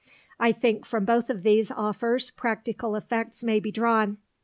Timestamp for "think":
0.51-0.83